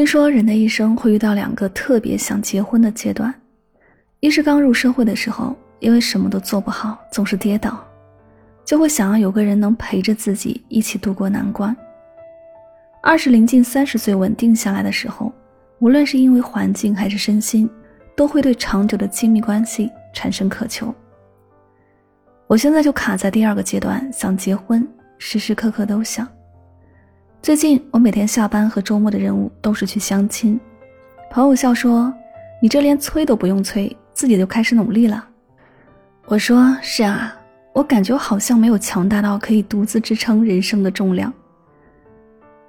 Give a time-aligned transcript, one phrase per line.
[0.00, 3.34] 听说人的一生会遇到两个特别想结婚的阶段，
[4.20, 7.86] 一是刚入社会的时候，因为什么都做不好，总是跌倒，
[8.64, 11.76] 就会想要有个人能陪着自己一起度过难关；
[13.02, 15.30] 二是临近三十岁稳定下来的时候，
[15.80, 17.68] 无论是因为环境还是身心，
[18.16, 20.94] 都会对长久的亲密关系产生渴求。
[22.46, 26.26] 我现在就卡在第二个阶段，想结婚，时时刻刻都想。
[27.42, 30.60] 最近我每天下班和周末的任务都是去相亲，
[31.30, 32.12] 朋友笑说
[32.60, 35.26] ：“你这连催都不用催，自己就开始努力了。”
[36.28, 37.34] 我说：“是啊，
[37.72, 41.32] 我感觉好像没有强大到可以独自支撑人生的重量。”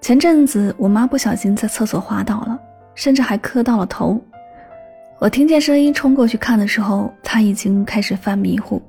[0.00, 2.56] 前阵子我妈不小心在厕所滑倒了，
[2.94, 4.22] 甚至还磕到了头。
[5.18, 8.80] 我听见声音冲过去看的时候，她已经开始犯迷糊，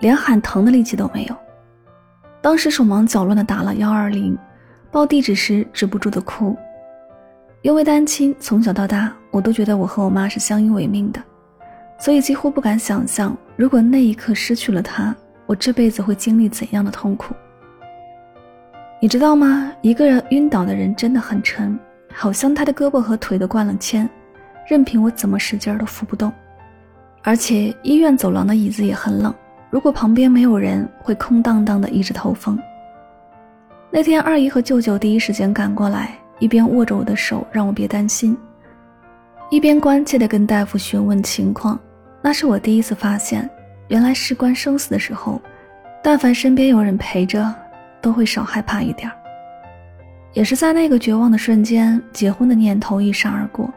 [0.00, 1.36] 连喊疼的力气都没有。
[2.40, 4.34] 当时手忙脚乱的打了幺二零。
[4.96, 6.56] 报地址时止不住的哭，
[7.60, 11.22] 因为单亲，从小到大我都觉得我和我妈是相依为命的，
[11.98, 17.34] 所以几乎不敢想象，如果那一刻失去了她，我这辈子会经历怎样的痛苦。
[18.98, 19.70] 你知道吗？
[19.82, 21.78] 一个人晕倒的人真的很沉，
[22.14, 24.08] 好像他的胳膊和腿都灌了铅，
[24.66, 26.32] 任凭我怎么使劲都扶不动。
[27.22, 29.34] 而且医院走廊的椅子也很冷，
[29.68, 32.58] 如果旁边没有人，会空荡荡的，一直透风。
[33.96, 38.36] 那天，二姨和舅舅第一时间赶过来，一边握着我的手，让我别担心，
[39.48, 41.80] 一边关切地跟大夫询问情况。
[42.20, 43.48] 那是我第一次发现，
[43.88, 45.40] 原来事关生死的时候，
[46.02, 47.50] 但凡身边有人陪着，
[48.02, 49.10] 都会少害怕一点。
[50.34, 53.72] 也是在那个绝望的瞬间，结婚的念头一闪而过，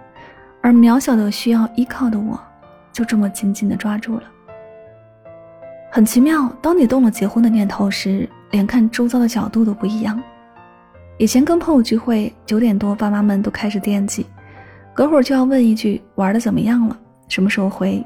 [0.62, 2.38] 而渺小的需要依靠的我，
[2.91, 4.24] 就这么紧紧地抓住了。
[5.90, 8.28] 很奇妙，当你动了结婚的念头时。
[8.52, 10.22] 连看周遭的角度都不一样。
[11.18, 14.26] 以前跟朋友聚会，九点多，爸妈们都开始惦记，
[14.94, 18.06] 隔会儿就要问一句玩的怎么样了，什么时候回，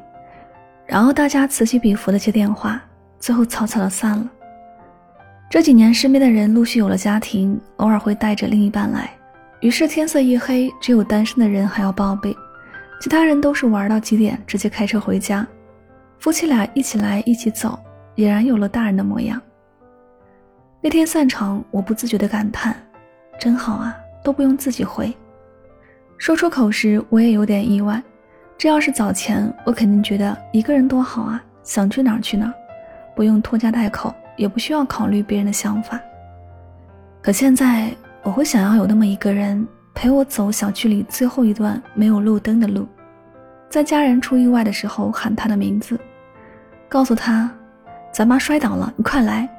[0.88, 2.82] 然后大家此起彼伏的接电话，
[3.20, 4.30] 最后草草的散了。
[5.50, 9.12] 这几年，身边的人陆续有了家庭，偶尔会带着另一半来，
[9.60, 12.36] 于是天色一黑，只有单身的人还要报备，
[13.00, 15.46] 其他人都是玩到几点直接开车回家，
[16.18, 17.78] 夫妻俩一起来一起走，
[18.16, 19.40] 俨然有了大人的模样。
[20.86, 22.76] 那天散场，我不自觉的感叹
[23.40, 25.16] ：“真好啊，都不用自己回。”
[26.20, 28.04] 说出口时，我也有点意外。
[28.58, 32.54] 这要是早前，我肯定觉得一个人多好啊，想去哪儿去哪儿，
[33.16, 35.98] 不用拖家带口，也不需要考虑别人的想法。
[37.22, 37.90] 可现在，
[38.22, 42.86] 我会想要有那么一个人陪我走小区里最后一段没有路灯的路，
[43.70, 45.98] 在家人出意外的时候喊他的名字，
[46.90, 47.50] 告诉他
[48.12, 49.50] ：“咱妈摔倒了，你快来。”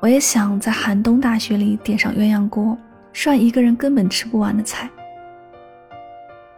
[0.00, 2.76] 我也想在寒冬大雪里点上鸳鸯锅，
[3.12, 4.88] 涮一个人根本吃不完的菜。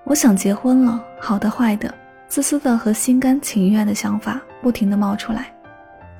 [0.04, 1.92] 我想结婚了，好的坏的，
[2.26, 5.52] 自私的和心甘情愿的想法不停的冒出来，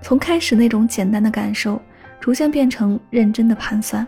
[0.00, 1.80] 从开始那种简单的感受，
[2.20, 4.06] 逐渐变成认真的盘算。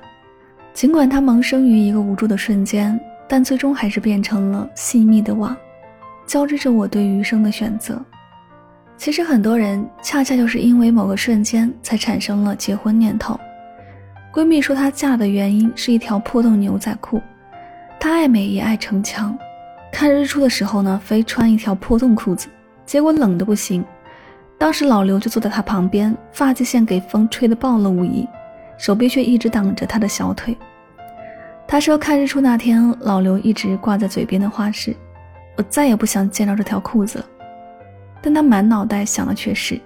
[0.73, 5.57] 尽管它萌生于一个无助的瞬间，但最终还是变成了细密的网，
[6.27, 8.01] 交织着我对余生的选择。
[9.01, 13.41] 其实很多人恰恰就是因为某个瞬间才产生了结婚念头。
[14.31, 17.19] 闺蜜说她嫁的原因是一条破洞牛仔裤，
[17.99, 19.35] 她爱美也爱逞强。
[19.91, 22.47] 看日出的时候呢，非穿一条破洞裤子，
[22.85, 23.83] 结果冷的不行。
[24.59, 28.29] 当时老刘就坐在她旁边，发际线给风吹得暴露无遗，
[28.77, 30.55] 手臂却一直挡着她的小腿。
[31.67, 34.95] 她说看日出那天，老刘一直挂在嘴边的话是
[35.57, 37.25] ：“我再也不想见到这条裤子了。”
[38.23, 39.81] 但他满脑袋想的却是，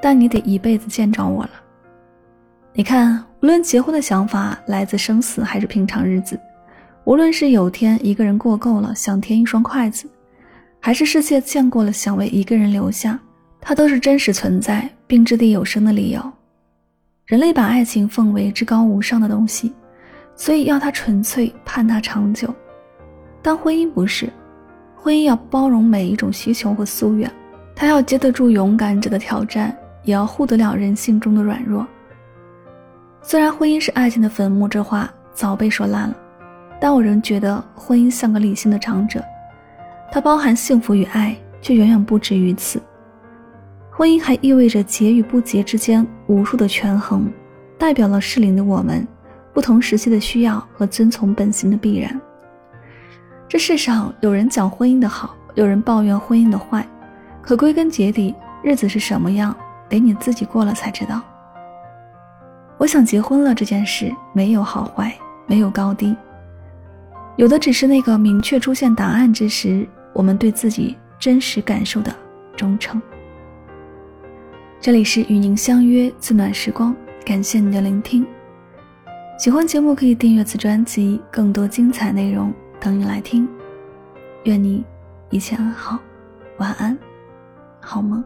[0.00, 1.50] 但你得一辈子见着我了。
[2.72, 6.38] 你看，无论结婚的想法来自生死还是平常日子，
[7.04, 10.08] 无论是有天一个人过够了想添一双筷子，
[10.80, 13.18] 还是世界见过了想为一个人留下，
[13.60, 16.32] 它都是真实存在并掷地有声的理由。
[17.26, 19.72] 人类把爱情奉为至高无上的东西，
[20.36, 22.52] 所以要它纯粹，盼它长久。
[23.40, 24.28] 但婚姻不是，
[24.96, 27.30] 婚姻要包容每一种需求和夙愿。
[27.74, 31.86] 他要接得住勇敢者的挑战，也要护得了人性中的软弱。
[33.20, 36.16] 虽然婚姻是爱情的坟墓，这话早被说烂了，
[36.80, 39.24] 但我仍觉得婚姻像个理性的长者，
[40.12, 42.80] 它包含幸福与爱，却远远不止于此。
[43.90, 47.32] 婚姻还意味着结与不结之间无数的权衡，
[47.78, 49.06] 代表了适龄的我们
[49.52, 52.20] 不同时期的需要和遵从本心的必然。
[53.48, 56.86] 这世上有人讲婚姻的好，有人抱怨婚姻的坏，
[57.44, 59.54] 可归根结底，日子是什么样，
[59.88, 61.20] 得你自己过了才知道。
[62.78, 65.14] 我想结婚了这件事没有好坏，
[65.46, 66.16] 没有高低，
[67.36, 72.14] 有的只是那个明确出现答案之时，我们对自己真实感受的
[72.56, 73.00] 忠诚。
[74.80, 76.94] 这里是与您相约自暖时光，
[77.24, 78.26] 感谢您的聆听。
[79.38, 83.46] 喜欢节目可以订阅此专辑，更多精彩内容等你来听。
[84.44, 84.84] 愿你
[85.30, 85.98] 一切安好，
[86.58, 86.96] 晚安，
[87.84, 88.24] 好吗。